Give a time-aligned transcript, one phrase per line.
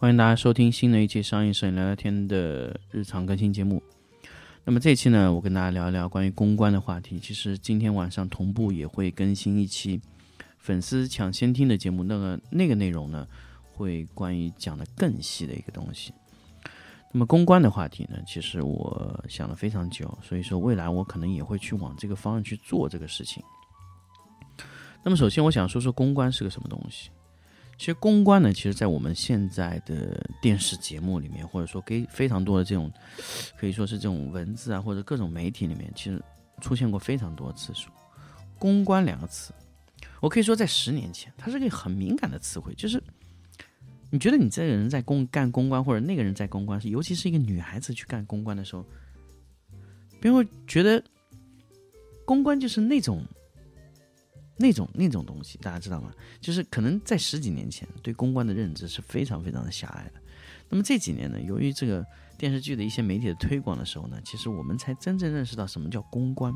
[0.00, 3.82] 欢迎大家收听新的一期商业摄影聊聊天的日常更新节目。
[4.64, 7.18] 那么这期呢，我跟大家聊一聊关于公关的话题。
[7.18, 10.00] 其实今天晚上同步也会更新一期。
[10.58, 13.26] 粉丝抢先听的节目，那个那个内容呢，
[13.72, 16.12] 会关于讲的更细的一个东西。
[17.12, 23.42] 那么公关的话题呢，其实我想了非常久，所以说未来我可能也会去往这个方向去做这个事情。
[25.02, 27.10] 那么首先我想说说公关是个什么东西。
[27.78, 32.92] 其实公关呢，其实在我们现在的电视节目里面，或者说给非常多的这种
[33.56, 36.20] 可以说是这种文字啊，或者各种媒体里面，其实
[36.60, 37.88] 出现过非常多次数。
[38.58, 39.54] 公关两个词。
[40.20, 42.74] 我可以说，在十年前，它是个很敏感的词汇。
[42.74, 43.00] 就是
[44.10, 48.84] 你觉得你这个人在公干公关，或者那个人在公关，尤其是一个女孩子去干公关的时候，
[50.20, 51.00] 别人会觉得
[52.24, 53.24] 公关就是那种、
[54.58, 55.56] 那种、那种东西。
[55.58, 56.12] 大家知道吗？
[56.40, 60.20] 就是可能在十几年前，对公关的认知是非常非常的狭隘的。
[60.68, 62.04] 那么这几年呢，由于这个
[62.36, 66.52] 电视剧的一些媒体的推广的时候呢，其实我们才真正认识到什么叫公关。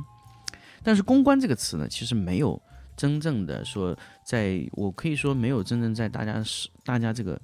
[0.82, 2.60] 但是“公关”这个词呢，其实没有。
[2.94, 7.40] 真正的说，在我可以说没有真正在大家是大家这个，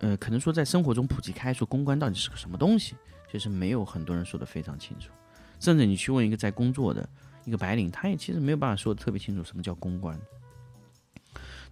[0.00, 2.96] 呃，可能说在生活中普及开说公关到底是个什么东西，
[3.30, 5.12] 其实没有很多人说的非常清楚。
[5.60, 7.08] 甚至你去问一个在工作的
[7.46, 10.20] 一个白领，他也其实没有办法说的特别清楚什么叫公关。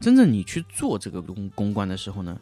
[0.01, 2.41] 真正你去做这个公公关的时候呢，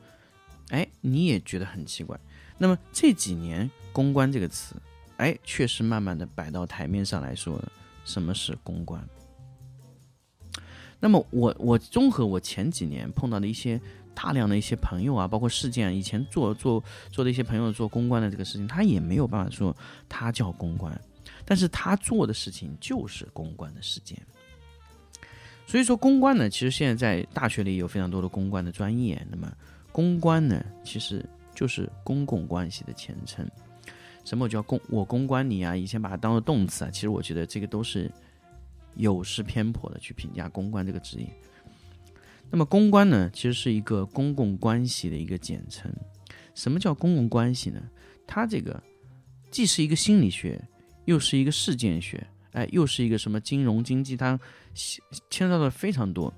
[0.69, 2.19] 哎，你也觉得很奇怪。
[2.59, 4.77] 那么这几年“公关”这个词，
[5.17, 7.61] 哎，确实慢慢的摆到台面上来说，
[8.05, 9.03] 什么是公关？
[11.01, 13.81] 那么我我综合我前几年碰到的一些
[14.15, 19.77] 大量的一些朋友啊，包括事件，以前做做做的一些朋友做公关的这个事情，他也没有办法说
[20.09, 20.99] 他叫公关，
[21.53, 24.19] 但是他做的事情就是公关的事件。
[25.67, 29.23] 所以说公关呢，其实现在在大学里有非常多的公关的专业。
[29.31, 29.53] 那么
[29.93, 31.23] 公关呢，其实
[31.55, 33.47] 就是公共关系的前称。
[34.25, 35.77] 什么叫公我公关你啊？
[35.77, 38.11] 以前把它当做动词啊，其实我觉得这个都是。
[38.95, 41.27] 有失偏颇的去评价公关这个职业。
[42.51, 45.91] 那么公关呢，其实是一个公共关系的一个简称。
[46.55, 47.83] 什么叫公共关系呢？
[48.27, 48.83] 它这个
[49.51, 50.63] 既是一个心理学，
[51.05, 54.39] 又是一个事件学，哎，又是一个什么金融经济，它
[54.75, 56.33] 牵涉到非常多。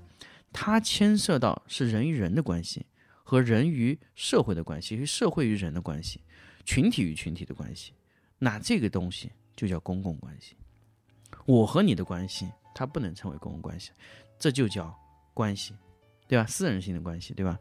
[0.51, 2.85] 它牵涉到是人与人的关系，
[3.23, 6.21] 和人与社会的关系，与社会与人的关系，
[6.63, 7.91] 群体与群体的关系。
[8.39, 10.55] 那这个东西就叫公共关系。
[11.45, 13.91] 我和你的关系，它不能称为公共关系，
[14.39, 14.97] 这就叫
[15.33, 15.73] 关系，
[16.27, 16.45] 对吧？
[16.45, 17.59] 私人性的关系，对吧？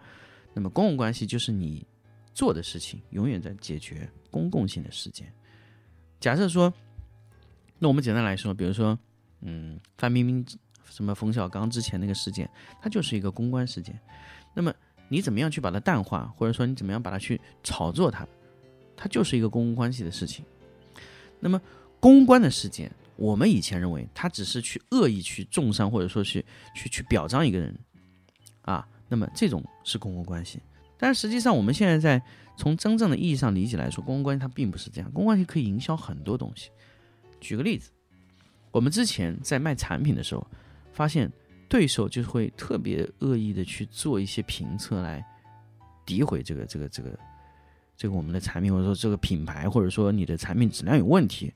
[0.52, 1.84] 那么公共关系就是你
[2.32, 5.32] 做的事情永远在解决公共性的事件。
[6.20, 6.72] 假设说，
[7.78, 8.98] 那我们简单来说，比如说，
[9.40, 10.46] 嗯，范冰冰
[10.90, 12.48] 什么冯小刚之前那个事件，
[12.80, 13.98] 它就是一个公关事件。
[14.54, 14.72] 那么
[15.08, 18.26] 你怎么样去把它淡化，或者说你怎么样把它去炒作它，
[18.96, 20.44] 它就是一个公共关系的事情。
[21.40, 21.60] 那么
[22.00, 22.90] 公关的事件。
[23.16, 27.72] 我们以前认为它只是去恶意去重伤，或者说去去去表彰一个人，
[28.62, 30.60] 啊，那么这种是公共关系。
[30.98, 32.20] 但实际上，我们现在在
[32.56, 35.08] 从真正的意义上理解来说，公共关系它并不是这样。
[35.12, 36.70] 公共关系可以营销很多东西。
[37.44, 37.90] 举个例子，
[38.70, 40.46] 我们之前在卖产品的时候，
[40.92, 41.30] 发现
[41.68, 45.24] 对手就会特别恶意的去做一些评测来
[46.06, 47.18] 诋毁这个这个这个
[47.96, 51.52] 这个我们的产品，或者说这个品牌，或者说你的产品质量有问题。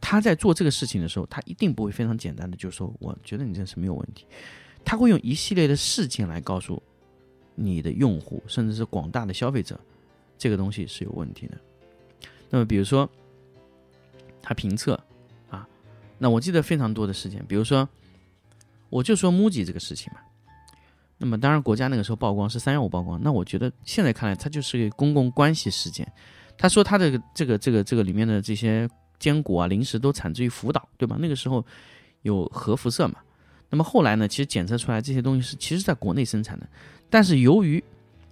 [0.00, 4.26] 他在做这个事情的时候，他一定不会非常简单的就说：“我觉得你这是没有问题。”
[4.84, 6.82] 他会用一系列的事件来告诉
[7.54, 9.80] 你的用户，甚至是广大的消费者，
[10.36, 11.56] 这个东西是有问题的。
[12.50, 13.08] 那么，比如说
[14.42, 14.98] 他评测，
[16.24, 17.86] 那我记得非常多的事件，比如说
[18.88, 20.20] 我就说 MUJI 这个事情嘛。
[21.18, 26.10] 那么，当然国家那个时候曝光是三幺五曝光，那我觉得现在看来，它就是个公共关系事件。
[26.56, 28.88] 他说他的这个这个这个里面的这些。
[29.16, 31.16] 坚果啊，零食都产自于福岛，对吧？
[31.18, 31.64] 那个时候
[32.22, 33.14] 有核辐射嘛。
[33.70, 36.68] 那么后来呢，其实检测出来这些东西是其实在国内生产的，
[37.08, 37.82] 但是由于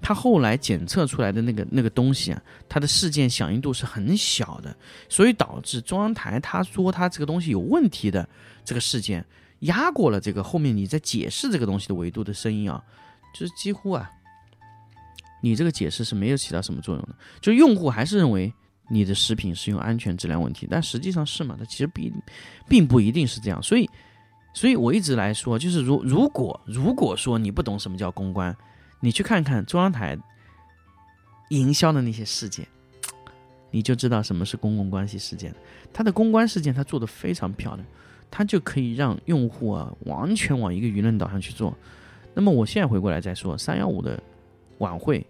[0.02, 4.76] 它后来检测出来的那个那个东西啊，它的事件响应度是很小的，
[5.08, 8.28] 所以导致中央台他说他这个东西有问题的
[8.64, 9.24] 这个事件
[9.60, 12.82] 压过了这个后面你在解释这个东西的维度的声音啊，
[13.32, 14.10] 就是几乎啊，
[15.40, 18.52] 你这个解释是没有起到什么作用的，就用户还是认为
[18.90, 21.56] 你的食品是用安全质量问题，但实际上是嘛？
[21.56, 22.12] 它其实并
[22.68, 23.88] 并不一定是这样，所以，
[24.52, 28.54] 所以我一直来说，就是如如果如果说你不懂什么叫公关。
[29.04, 30.16] 你去看看中央台
[31.50, 32.64] 营销的那些事件，
[33.72, 35.52] 你就知道什么是公共关系事件。
[35.92, 37.84] 它的公关事件，它做的非常漂亮，
[38.30, 41.76] 它就可以让用户啊完全往一个舆论导向去做。
[42.32, 44.22] 那么我现在回过来再说，三幺五的
[44.78, 45.26] 晚会，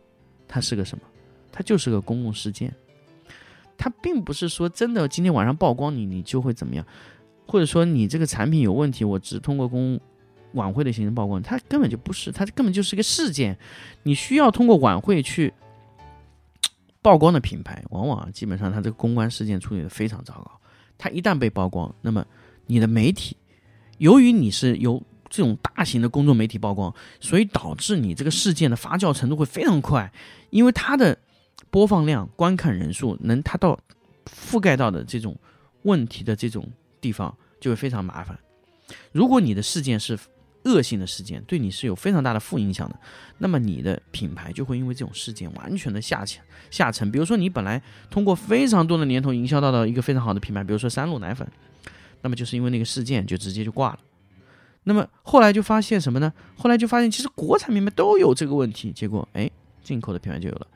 [0.47, 1.05] 它是个什么？
[1.51, 2.71] 它就是个公共事件，
[3.79, 6.87] 它并不是说真的今天晚上曝光你，你就会怎么样，
[7.47, 9.99] 或者说你这个产品有问题，我只通过公。
[10.55, 13.59] 晚会的形成曝光，它根本就不是，它根本就是一个事件。
[14.03, 15.53] 你需要通过晚会去
[17.01, 20.51] 曝光的品牌，往往基本上它这个公关事件处理的非常糟糕。
[20.99, 22.25] 它一旦被曝光，那么
[22.67, 23.37] 你的媒体，
[23.99, 30.13] 由于你是由这种大型的公众媒体曝光，所以导致你这个事件的发酵程度会非常快，
[30.51, 31.19] 因为它的
[31.71, 33.79] 播放量、观看人数能它到
[34.27, 35.37] 覆盖到的这种
[35.83, 36.71] 问题的这种
[37.01, 38.39] 地方就会非常麻烦。
[39.11, 40.19] 如果你的事件是
[40.65, 42.97] 恶性的事件对你是有非常大的负影响的，
[43.39, 47.11] 那么你的品牌就会因为这种事件完全的下潜下沉。
[47.11, 51.47] 比如说，你本来通过非常多的年头营销到的一个非常好的品牌，比如说三鹿奶粉，
[52.21, 53.99] 那么就是因为那个事件就直接就挂了。
[54.85, 56.33] 那么后来就发现什么呢？
[56.57, 59.51] 后来就发现其实国产品牌都有这个问题，结果哎，
[59.83, 60.67] 进口的品牌就有了。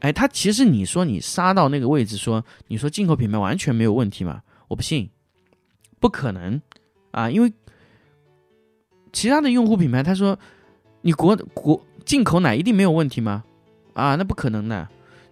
[0.00, 4.42] 哎，它其实你说你杀到那个位置，说你说进口品牌完全没有问题吗？
[4.68, 5.08] 我不信，
[5.98, 6.60] 不可能
[7.10, 7.50] 啊，因为。
[9.14, 10.36] 其他的用户品牌，他说
[11.00, 13.44] ：“你国国进口奶一定没有问题吗？
[13.94, 14.86] 啊，那不可能的，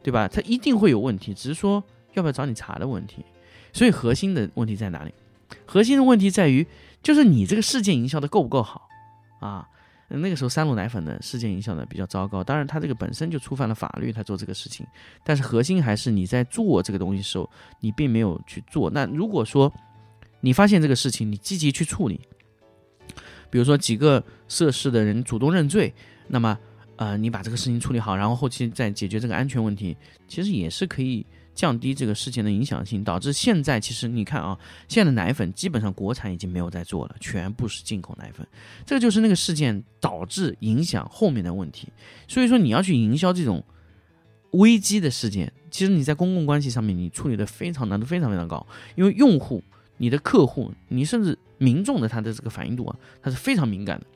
[0.05, 0.29] 对吧？
[0.29, 1.83] 它一定会有问题，只是说
[2.15, 3.25] 要不要找你查的问题。
[3.73, 5.13] 所以核心的问题在哪里？
[5.67, 6.65] 核心的问题在于，
[7.03, 8.89] 就是你这个事件营销的够不够好
[9.41, 9.69] 啊？
[10.09, 14.87] 那个时候三鹿奶粉的事件营销的比较糟糕，当然它这个本身就触犯了法律，它做这个事情。
[15.25, 17.51] 但是核心还是你在做这个东西时候，
[17.81, 18.89] 你并没有去做。
[18.91, 19.73] 那如果说
[20.41, 22.21] 你发现这个事情，你积极去处理。”
[23.53, 25.93] 比如说几个涉事的人主动认罪，
[26.27, 26.59] 那么，
[26.97, 29.95] 呃，你把这个事情处理好，然后后期再解决这个安全问题，
[30.27, 34.59] 其实也是可以降低这个事件的影响性，导致现在其实你看啊，
[34.89, 38.47] 现在的奶粉基本上国产已经没有在做了，全部是进口奶粉，
[38.87, 41.89] 这个就是那个事件导致影响后面的问题。
[42.27, 43.63] 所以说你要去营销这种
[44.53, 49.63] 危机的事件，其实你在公共关系上面你处理的非常难度非常非常高，因为用户。
[50.03, 54.07] 你的客户，你甚至民众的他的这个反应度啊，他是非常敏感的。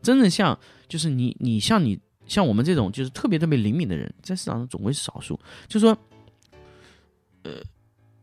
[0.00, 5.36] 真正像就是你，你像你像我们这种就是特别特别灵敏的人，在市场上总归是少数。
[5.66, 5.98] 就说，
[7.42, 7.50] 呃，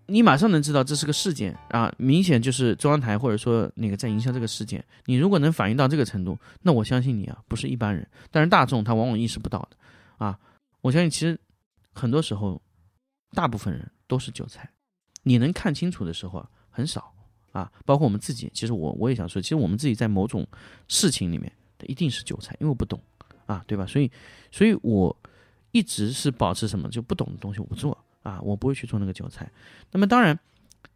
[0.06, 4.81] 你马上能知道这是个事件啊，明显就是中央台或者说那个在营销这个事件。
[5.04, 8.08] 你如果能反应到这个程度，那我相信你啊，不是一般人。
[8.31, 10.40] 但是大众他往往意识不到的啊。
[10.80, 11.38] 我相信其实
[11.92, 12.62] 很多时候，
[13.34, 14.72] 大部分人都是韭菜。
[15.24, 16.50] 你能看清楚的时候啊。
[16.71, 17.13] 很少
[17.51, 20.47] 啊，包括我们自己，其实我我也想说，其实我们自己在某种
[20.88, 21.51] 事情里面，
[21.85, 23.00] 一定是韭菜，因为我不懂
[23.45, 23.85] 啊，对吧？
[23.85, 24.09] 所以，
[24.51, 25.15] 所以我
[25.71, 29.51] 一直是保持什么，就不懂的东西我不做啊，我不会去做那个韭菜。
[29.91, 30.39] 那么，当然，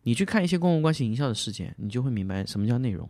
[0.03, 3.09] 你去看一些公共关系营销的事件，你就会明白什么叫内容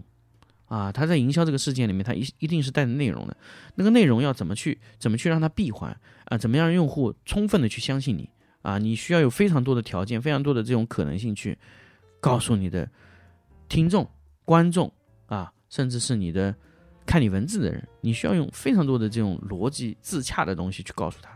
[0.67, 0.91] 啊。
[0.91, 3.37] 他在营销这个事件里面，他一一定是带着内容的，
[3.75, 6.37] 那个内容要怎么去怎么去让它闭环啊？
[6.37, 8.29] 怎么样让用户充分的去相信你
[8.63, 8.79] 啊？
[8.79, 11.57] 你需要有非常多的条件，非常多的这种可能性去。
[12.25, 12.89] 告诉你的
[13.69, 14.09] 听众、
[14.45, 14.91] 观众
[15.27, 16.55] 啊，甚至是你的
[17.05, 21.29] 看你文字的人，你需要用非常多的这种逻辑自洽的东西去告诉他。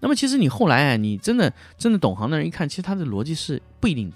[0.00, 4.10] 那么，其实你后来啊，你真的真的懂行的人一看，其实他的逻辑是不一定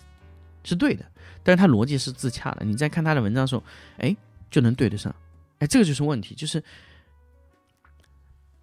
[0.64, 1.04] 是对的，
[1.42, 2.64] 但是他逻辑是自洽的。
[2.64, 3.62] 你在看他的文章的时候，
[3.98, 4.16] 哎，
[4.50, 5.14] 就能对得上。
[5.58, 6.64] 哎，这个就是问题，就是。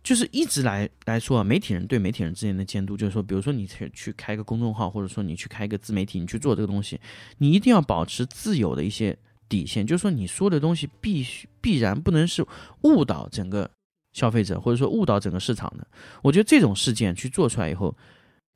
[0.04, 7.00] 就是一直来来说啊，媒体人对媒体人之间的监督，就是说，比如说你去去开个公众号，或者说你去开一个自媒体，你去做这个东西，
[7.38, 9.18] 你一定要保持自有的一些
[9.48, 12.46] 底线，就是说你说的东西必须必然不能是
[12.82, 13.72] 误导整个
[14.12, 15.88] 消费者，或者说误导整个市场的。
[16.22, 17.96] 我觉得这种事件去做出来以后，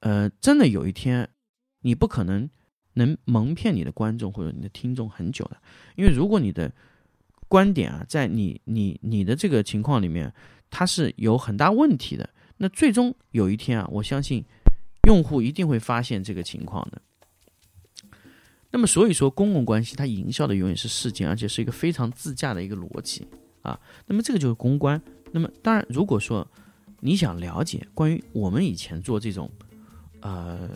[0.01, 1.29] 呃，真的有一天
[1.81, 2.49] 你不可能
[2.95, 5.55] 能蒙骗你的观众或者你的听众很久的，
[5.95, 6.69] 因为如果你的
[7.47, 10.33] 观点啊，在你你你的这个情况里面。
[10.69, 12.29] 它是有很大问题的。
[12.57, 14.43] 那最终有一天啊，我相信
[15.07, 17.01] 用户一定会发现这个情况的。
[18.69, 23.25] 那么，所以说公共关系它营销的永远是事件，而且是一个非常自驾的一个逻辑
[23.61, 23.79] 啊。
[24.05, 25.01] 那么这个就是公关。
[25.31, 26.45] 那么当然，如果说
[26.99, 29.49] 你想了解关于我们以前做这种，
[30.19, 30.69] 呃，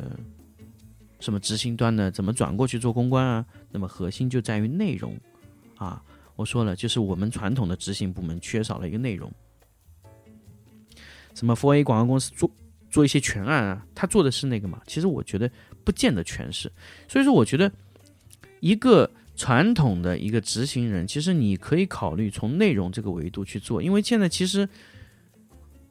[1.19, 3.45] 什么执行端的怎么转过去做公关啊？
[3.71, 5.17] 那么核心就在于内容
[5.75, 6.01] 啊。
[6.35, 9.31] 我说了，就是我们传统的执行部门缺少了一个内容。
[11.33, 12.51] 什么 fa 广告公司做
[12.89, 14.81] 做一些全案啊，他做的是那个嘛？
[14.87, 15.49] 其实我觉得
[15.83, 16.71] 不见得全是。
[17.07, 17.71] 所以说，我觉得
[18.59, 19.09] 一个。
[19.33, 24.69] 传统的一个执行人，其实你可以考虑从内容这个维度去做，因为现在其实，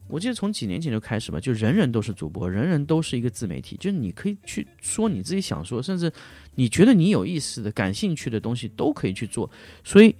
[0.06, 6.12] 我记得从几年前就开始吧，就人人都是主播，人人都是一个自媒体，就是你可以去说你自己想说，甚至
[6.54, 9.50] 你觉得你有意思的、感兴趣的东西都可以去做。
[9.82, 10.14] 所以，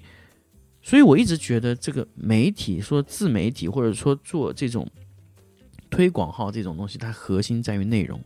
[0.83, 4.91] 所以我一直觉得这个媒体说自媒体，或者说做这种
[5.91, 8.23] 推广号这种东西，它核心在于内容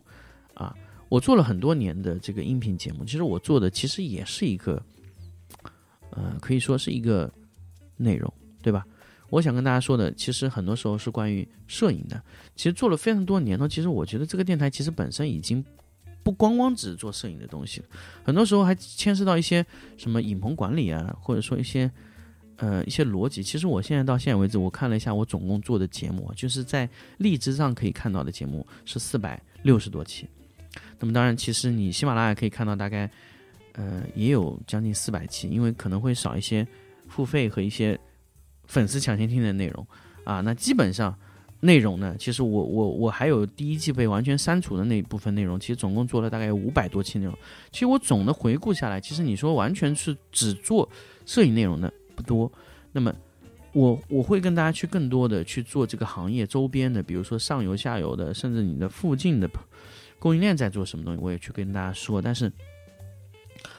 [0.53, 0.75] 啊。
[1.09, 4.81] 我做了很多年的这个音频节目，其实我做的其实也是一个。
[6.11, 7.29] 呃，可以说是一个
[7.97, 8.31] 内容，
[8.61, 8.87] 对吧？
[9.29, 12.21] 我想跟大家说的，其实很多时候是关于摄影的。
[12.55, 15.61] 其实做了非常多年了，其实我觉得这个电台其实本身已经
[16.23, 17.83] 不光光只是做摄影的东西，
[18.23, 19.65] 很多时候还牵涉到一些
[19.97, 21.91] 什么影棚管理啊，或者说一些
[22.57, 23.41] 呃一些逻辑。
[23.43, 30.27] 其实我现在到现在为止，我看了一下我总共做的节目，就是在荔枝上可以看到的节目是四百六十多期。
[30.99, 33.09] 那么当然，其实你喜马拉雅可以看到大概。
[33.77, 36.65] 呃，也有将近四百期，因为可能会少一些
[37.09, 37.99] 付费和一些
[38.67, 39.85] 粉丝抢先听的内容
[40.23, 40.39] 啊。
[40.39, 41.13] 那基本上
[41.59, 47.37] 内容呢，其实我我我还有第一季被完全删除的那一部分内容，其实总共做了大概五百多期内容。
[47.69, 50.89] 其实我总的回顾下来，其实你说完全是只做
[51.25, 52.51] 摄影内容的不多。
[52.91, 53.13] 那么
[53.73, 59.49] 我我会跟大家去更多的去做这个行业周边的，比如说上游、下游的，甚至你的附近的
[60.17, 62.21] 供应链在做什么东西，我也去跟大家说。
[62.21, 62.51] 但是。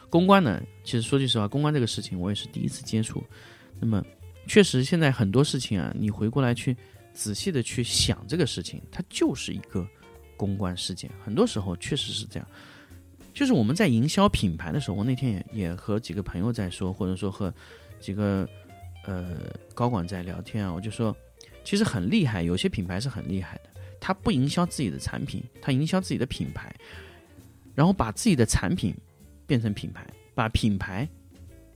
[0.09, 3.23] 公关呢，其实说句实话，公关这个事情我也是第一次接触。
[3.81, 4.03] 那么，
[4.47, 6.75] 确实现在很多事情啊，你回过来去
[7.13, 9.87] 仔细的去想这个事情，它就是一个
[10.37, 11.11] 公关事件。
[11.25, 12.49] 很多时候确实是这样。
[13.35, 17.53] 就是我们在营销品牌的时候，我那天也也和几个朋友在说，或者说和
[18.01, 18.49] 几个
[19.05, 19.37] 呃
[19.75, 21.17] 高管在聊天啊，我就说，
[21.65, 26.75] 其实很厉害，有些品牌是很厉害的，他不营销自己的产品，他营销自己的品牌，
[27.75, 28.95] 然后把自己的产品。
[29.49, 31.09] 变成品牌，把品牌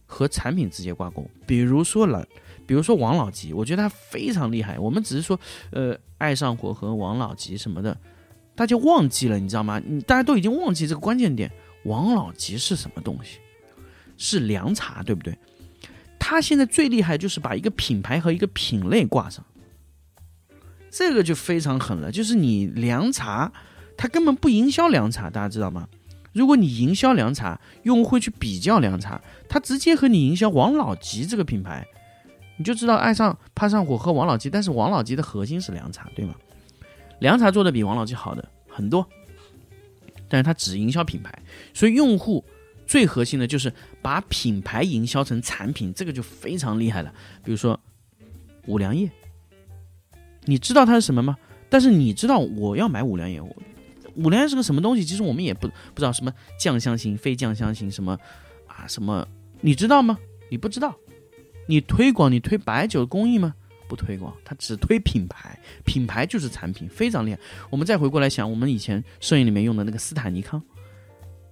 [0.04, 1.24] 和产品直接挂钩。
[1.46, 2.26] 比如说了，
[2.66, 4.76] 比如说王老吉，我觉得他非常厉害。
[4.76, 5.38] 我们只是说，
[5.70, 7.96] 呃，爱上火和王老吉什么的，
[8.56, 9.80] 大家忘记了，你知道吗？
[9.86, 11.48] 你大家都已经忘记这个关键点。
[11.84, 13.38] 王老吉是什么东西？
[14.16, 15.38] 是凉茶，对不对？
[16.30, 19.44] 他现在最厉害就是把一个品牌和一个品类挂上，
[20.88, 22.12] 这个就非常狠了。
[22.12, 23.52] 就是你凉茶，
[23.96, 25.88] 他根本不营销凉茶，大家知道吗？
[26.32, 31.84] 如果你营销凉茶，用户会去比较凉茶，他直接和你营销王老吉这个品牌，
[32.58, 36.36] 你就知道爱上怕上火喝王老吉，但是王老吉的核心是凉茶，对吗？
[37.18, 39.04] 凉茶做的比王老吉好的很多，
[40.28, 41.36] 但是他只营销品牌，
[41.74, 42.44] 所以用户
[42.90, 47.14] 最核心的就是把品牌营销成产品，这个就非常厉害了。
[47.44, 47.78] 比如说
[48.66, 49.08] 五粮液，
[50.44, 51.38] 你知道它是什么吗？
[51.68, 53.40] 但是你知道我要买五粮液，
[54.16, 55.04] 五粮液是个什么东西？
[55.04, 58.18] 其实我们也不不知道什么酱香型、非酱香型什么
[58.66, 59.24] 啊什么，
[59.60, 60.18] 你知道吗？
[60.48, 60.92] 你不知道。
[61.68, 63.54] 你推广你推白酒工艺吗？
[63.86, 67.38] 不推广，它只推品牌，品牌就是产品，非常厉害。
[67.70, 70.60] 我们再回过来想，我们以前摄影里面用的那个斯坦尼康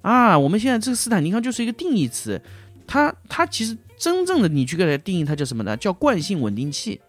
[0.03, 2.41] 啊，我们现在这个斯坦尼康就是一个定义词，
[2.87, 5.77] 它它其实真正的你去给它定义，它叫什么呢？
[5.77, 7.01] 叫惯性稳定器。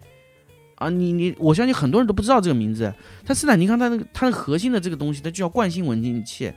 [0.76, 2.94] 啊，你你，我相信很多人都不知道这个名字。
[3.26, 6.54] 它斯坦尼康，它那个它的核心的这个东西，它就叫惯性稳定器。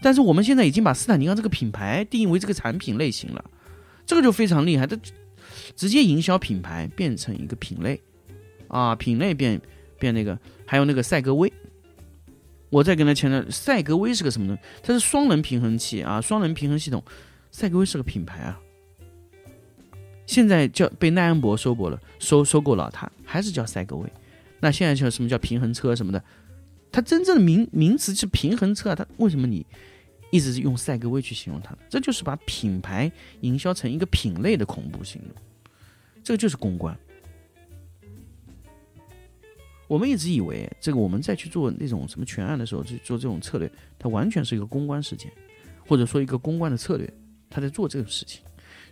[0.00, 3.44] 但是我们现在已经把斯坦尼康这个品牌定义为这个产品类型了，
[4.06, 4.86] 这个就非常厉害。
[4.86, 4.96] 它
[5.74, 8.00] 直接营销品牌变成一个品类，
[8.68, 9.60] 啊，品类变
[9.98, 11.52] 变那个，还有那个赛格威。
[12.74, 14.58] 我再跟他强调，赛格威是个什么东？
[14.82, 17.00] 它是双能平衡器啊，双能平衡系统。
[17.52, 18.60] 赛格威是个品牌啊。
[20.26, 24.12] 现在叫被奈恩博收购了，收收购了，它还是叫赛格威。
[24.58, 26.20] 那现在叫什么叫平衡车什么的？
[26.90, 28.96] 它真正的名名词是平衡车啊。
[28.96, 29.64] 它为什么你
[30.32, 31.78] 一直是用赛格威去形容它？
[31.88, 33.12] 这就是把品牌
[33.42, 35.28] 营销成一个品类的恐怖行为。
[36.24, 36.98] 这个就是公关。
[39.86, 45.30] 我们一直以为这个我们再去做那种什么全案的时候，去做这种策略，它完全是一个公关事件，
[45.86, 47.12] 或者说一个公关的策略，
[47.50, 48.42] 他在做这种事情。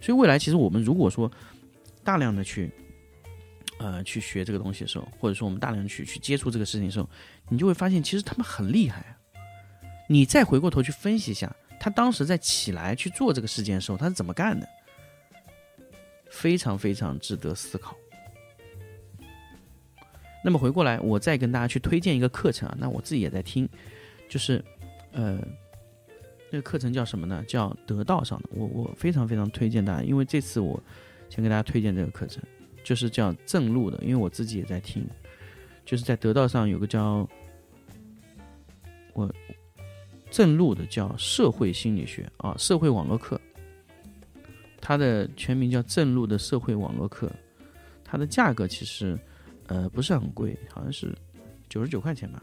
[0.01, 1.31] 所以未来其实我们如果说
[2.05, 2.71] 大量的去
[3.79, 7.09] 呃去学这个东西的时候，或者说我们大量去去接触这个事情的时候，
[7.49, 9.17] 你就会发现其实他们很厉害。
[10.09, 14.69] 你再回过头去分析一下，他当时在起来去做这个事件的时候，他是怎么干的？
[16.29, 17.97] 非常非常值得思考。
[20.45, 23.69] 那么回过来，我再跟大家去推荐一个课程啊，那我自己也在听，
[24.29, 24.61] 就是
[25.13, 25.41] 呃，
[26.51, 27.45] 那个课程叫什么呢？
[27.47, 28.49] 叫得道上的。
[28.51, 30.83] 我我非常非常推荐大家，因为这次我
[31.29, 32.43] 先给大家推荐这个课程，
[32.83, 35.07] 就是叫正路的，因为我自己也在听，
[35.85, 37.25] 就是在得道上有个叫
[39.13, 39.33] 我
[40.29, 43.41] 正路的叫社会心理学啊，社会网络课，
[44.81, 47.31] 它的全名叫正路的社会网络课，
[48.03, 49.17] 它的价格其实。
[49.73, 51.17] 呃，不是很贵，好像是
[51.71, 52.43] 九十九块钱吧。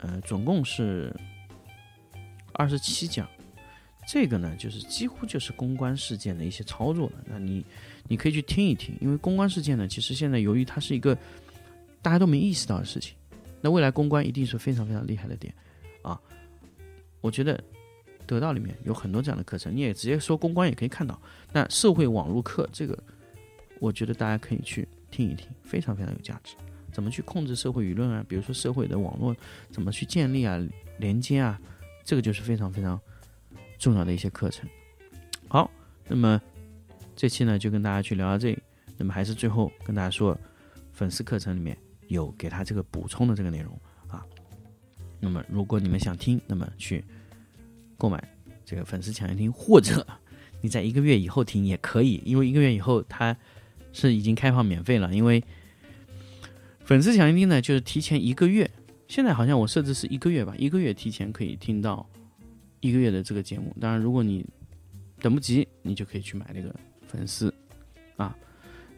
[0.00, 1.10] 呃，总共是
[2.52, 3.26] 二十七讲。
[4.06, 7.24] 这个呢，就是几乎就是公关事件的一些操作了。
[7.24, 7.64] 那你
[8.08, 11.16] 你可以去听一听，因为公关事件呢，其实现在由于它是一个
[12.02, 13.16] 大家都没意识到的事情，
[13.62, 15.54] 那未来公关一定是非常非常厉害的点
[16.02, 16.20] 啊。
[17.22, 17.58] 我觉得
[18.26, 21.18] 得到里面有很多这样的课程，你也直接说公关也可以看到。
[21.52, 23.02] 那社会网络课这个，
[23.80, 24.86] 我觉得大家可以去。
[25.12, 26.56] 听一听，非常非常有价值。
[26.90, 28.24] 怎么去控制社会舆论啊？
[28.28, 29.34] 比如说社会的网络
[29.70, 30.60] 怎么去建立啊、
[30.98, 31.58] 连接啊，
[32.04, 33.00] 这个就是非常非常
[33.78, 34.68] 重要的一些课程。
[35.48, 35.70] 好，
[36.08, 36.38] 那么
[37.16, 38.58] 这期呢就跟大家去聊到这里。
[38.98, 40.36] 那么还是最后跟大家说，
[40.92, 41.74] 粉丝课程里面
[42.08, 43.72] 有给他这个补充的这个内容
[44.08, 44.26] 啊。
[45.18, 47.02] 那么如果你们想听，那么去
[47.96, 48.22] 购买
[48.66, 50.06] 这个粉丝抢先听，或者
[50.60, 53.34] 你在一个月以后听也可以，因为一个月以后它。
[53.92, 55.42] 是已经开放免费了，因为
[56.84, 58.70] 粉丝抢先听呢，就是提前一个月。
[59.08, 62.08] 现在好像我设置是一个月吧，一个月提前可以听到
[62.80, 63.76] 一个月的这个节目。
[63.78, 64.42] 当然，如果你
[65.20, 66.74] 等不及，你就可以去买那个
[67.06, 67.52] 粉丝
[68.16, 68.34] 啊。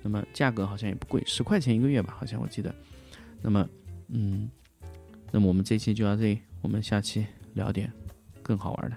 [0.03, 2.73] 那么价格好像也不贵，十块钱一个月吧，好像我记得。
[3.43, 3.69] 那么，
[4.09, 4.49] 嗯，
[5.33, 7.93] 那么我们这期就到这里，我们下期聊点
[8.41, 8.97] 更好玩的。